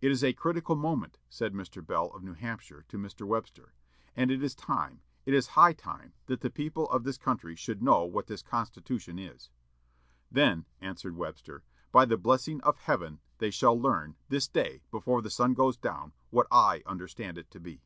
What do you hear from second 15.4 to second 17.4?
goes down, what I understand